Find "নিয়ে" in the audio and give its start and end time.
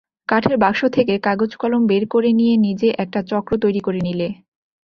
2.39-2.55